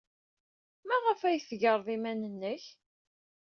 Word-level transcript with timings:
Maɣef 0.87 1.21
ay 1.23 1.37
d-tegred 1.39 1.87
iman-nnek? 1.95 2.63